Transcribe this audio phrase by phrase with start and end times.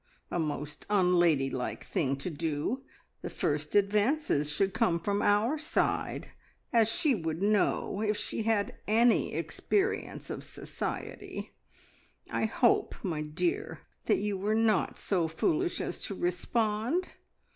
[0.31, 2.81] A most unladylike thing to do!
[3.21, 6.31] The first advances should come from our side,
[6.73, 11.51] as she would know if she had any experience of society.
[12.31, 17.07] I hope, my dear, that you were not so foolish as to respond.